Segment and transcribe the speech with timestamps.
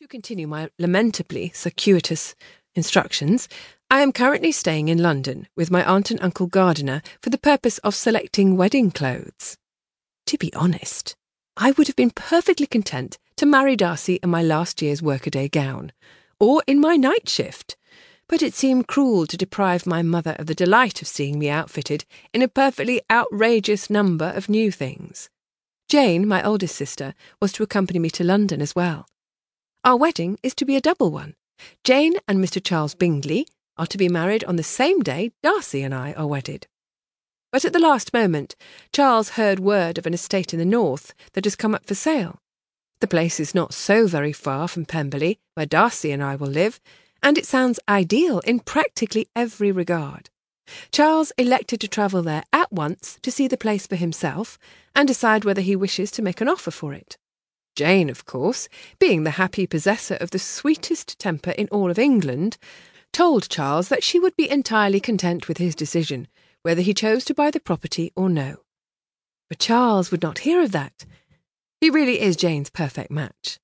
[0.00, 2.34] To continue my lamentably circuitous
[2.74, 3.50] instructions,
[3.90, 7.76] I am currently staying in London with my aunt and uncle Gardiner for the purpose
[7.78, 9.58] of selecting wedding clothes.
[10.24, 11.16] To be honest,
[11.58, 15.92] I would have been perfectly content to marry Darcy in my last year's workaday gown,
[16.38, 17.76] or in my night shift,
[18.26, 22.06] but it seemed cruel to deprive my mother of the delight of seeing me outfitted
[22.32, 25.28] in a perfectly outrageous number of new things.
[25.90, 29.06] Jane, my oldest sister, was to accompany me to London as well.
[29.82, 31.36] Our wedding is to be a double one.
[31.84, 32.62] Jane and Mr.
[32.62, 36.66] Charles Bingley are to be married on the same day Darcy and I are wedded.
[37.50, 38.56] But at the last moment,
[38.92, 42.40] Charles heard word of an estate in the north that has come up for sale.
[43.00, 46.78] The place is not so very far from Pemberley, where Darcy and I will live,
[47.22, 50.28] and it sounds ideal in practically every regard.
[50.92, 54.58] Charles elected to travel there at once to see the place for himself
[54.94, 57.16] and decide whether he wishes to make an offer for it.
[57.80, 62.58] Jane, of course, being the happy possessor of the sweetest temper in all of England,
[63.10, 66.28] told Charles that she would be entirely content with his decision,
[66.60, 68.58] whether he chose to buy the property or no.
[69.48, 71.06] But Charles would not hear of that.
[71.80, 73.58] He really is Jane's perfect match.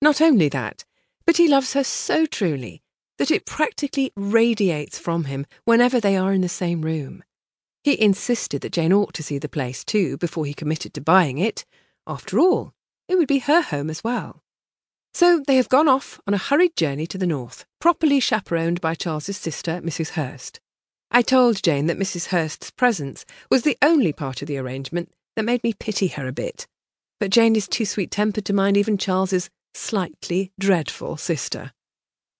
[0.00, 0.86] Not only that,
[1.26, 2.82] but he loves her so truly
[3.18, 7.22] that it practically radiates from him whenever they are in the same room.
[7.82, 11.36] He insisted that Jane ought to see the place too before he committed to buying
[11.36, 11.66] it.
[12.06, 12.72] After all,
[13.08, 14.42] it would be her home as well.
[15.12, 18.94] So they have gone off on a hurried journey to the north, properly chaperoned by
[18.94, 20.10] Charles's sister, Mrs.
[20.10, 20.60] Hurst.
[21.10, 22.26] I told Jane that Mrs.
[22.26, 26.32] Hurst's presence was the only part of the arrangement that made me pity her a
[26.32, 26.66] bit,
[27.20, 31.72] but Jane is too sweet tempered to mind even Charles's slightly dreadful sister.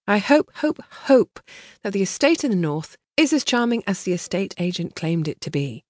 [0.09, 1.41] I hope, hope, hope
[1.83, 5.41] that the estate in the north is as charming as the estate agent claimed it
[5.42, 5.85] to be.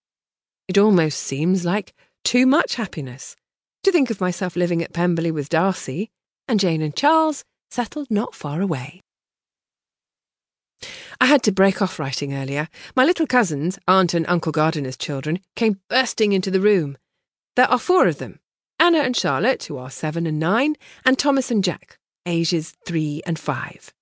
[0.69, 3.37] It almost seems like too much happiness
[3.85, 6.11] to think of myself living at Pemberley with Darcy,
[6.49, 9.01] and Jane and Charles settled not far away.
[11.21, 12.69] I had to break off writing earlier.
[12.97, 16.99] My little cousins, Aunt and Uncle Gardiner's children, came bursting into the room.
[17.57, 18.41] There are four of them
[18.79, 20.75] Anna and Charlotte, who are seven and nine,
[21.05, 23.93] and Thomas and Jack, ages three and five.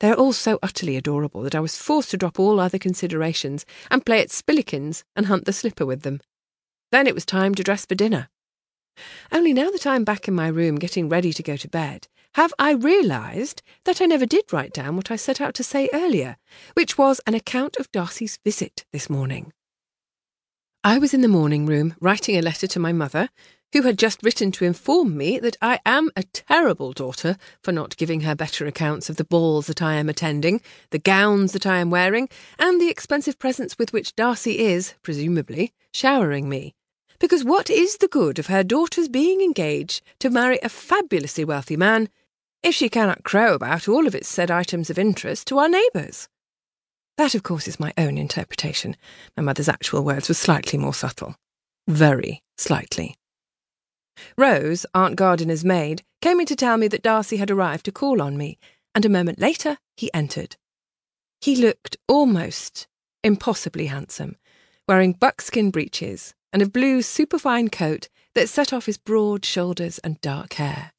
[0.00, 4.06] They're all so utterly adorable that I was forced to drop all other considerations and
[4.06, 6.20] play at spillikins and hunt the slipper with them.
[6.92, 8.28] Then it was time to dress for dinner.
[9.32, 12.08] Only now that I am back in my room getting ready to go to bed,
[12.34, 15.88] have I realised that I never did write down what I set out to say
[15.92, 16.36] earlier,
[16.74, 19.52] which was an account of Darcy's visit this morning.
[20.84, 23.28] I was in the morning room writing a letter to my mother,
[23.72, 27.96] who had just written to inform me that I am a terrible daughter for not
[27.96, 31.78] giving her better accounts of the balls that I am attending, the gowns that I
[31.78, 32.28] am wearing,
[32.58, 36.74] and the expensive presents with which Darcy is, presumably, showering me.
[37.20, 41.76] Because what is the good of her daughter's being engaged to marry a fabulously wealthy
[41.76, 42.08] man
[42.62, 46.28] if she cannot crow about all of its said items of interest to our neighbours?
[47.16, 48.96] That, of course, is my own interpretation.
[49.36, 51.34] My mother's actual words were slightly more subtle.
[51.88, 53.16] Very slightly.
[54.36, 58.22] Rose, Aunt Gardiner's maid, came in to tell me that Darcy had arrived to call
[58.22, 58.58] on me,
[58.94, 60.56] and a moment later he entered.
[61.40, 62.86] He looked almost
[63.24, 64.36] impossibly handsome,
[64.88, 70.20] wearing buckskin breeches, and a blue superfine coat that set off his broad shoulders and
[70.20, 70.92] dark hair.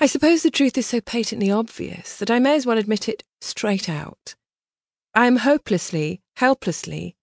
[0.00, 3.24] I suppose the truth is so patently obvious that I may as well admit it
[3.40, 4.34] straight out.
[5.14, 7.16] I am hopelessly, helplessly,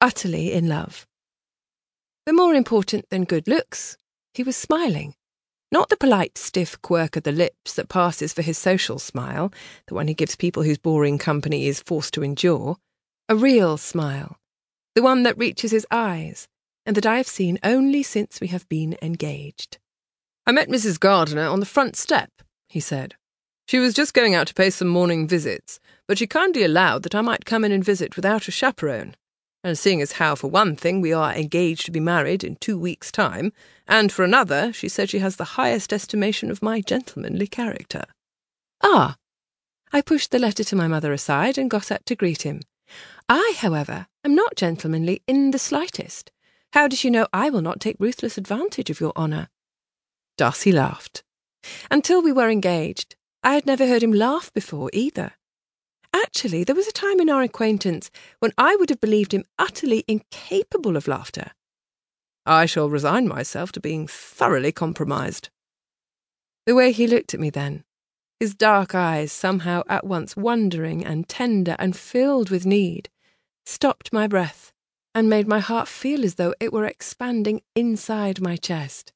[0.00, 1.06] utterly in love.
[2.26, 3.96] But more important than good looks,
[4.34, 5.14] he was smiling.
[5.70, 9.52] Not the polite, stiff quirk of the lips that passes for his social smile,
[9.86, 12.76] the one he gives people whose boring company is forced to endure.
[13.28, 14.36] A real smile,
[14.94, 16.48] the one that reaches his eyes,
[16.84, 19.78] and that I have seen only since we have been engaged.
[20.46, 20.98] I met Mrs.
[20.98, 22.30] Gardiner on the front step,
[22.68, 23.14] he said.
[23.66, 27.14] She was just going out to pay some morning visits, but she kindly allowed that
[27.14, 29.14] I might come in and visit without a chaperone.
[29.64, 32.78] And seeing as how, for one thing, we are engaged to be married in two
[32.78, 33.52] weeks' time,
[33.86, 38.04] and for another, she said she has the highest estimation of my gentlemanly character.
[38.82, 39.16] Ah!
[39.92, 42.62] I pushed the letter to my mother aside and got up to greet him.
[43.28, 46.30] I, however, am not gentlemanly in the slightest.
[46.72, 49.48] How does she know I will not take ruthless advantage of your honour?
[50.36, 51.22] Darcy laughed.
[51.90, 55.32] Until we were engaged, I had never heard him laugh before either.
[56.14, 60.04] Actually, there was a time in our acquaintance when I would have believed him utterly
[60.06, 61.52] incapable of laughter.
[62.44, 65.48] I shall resign myself to being thoroughly compromised.
[66.66, 67.84] The way he looked at me then,
[68.42, 73.08] his dark eyes somehow at once wondering and tender and filled with need,
[73.64, 74.72] stopped my breath,
[75.14, 79.12] and made my heart feel as though it were expanding inside my chest.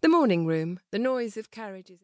[0.00, 1.94] The morning room, the noise of carriages.